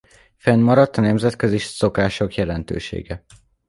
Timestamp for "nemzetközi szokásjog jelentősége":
1.01-3.23